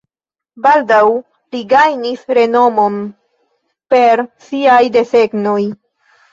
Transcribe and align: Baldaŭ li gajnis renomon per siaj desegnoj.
Baldaŭ 0.65 1.01
li 1.09 1.61
gajnis 1.73 2.25
renomon 2.39 2.97
per 3.95 4.27
siaj 4.49 4.83
desegnoj. 4.99 5.63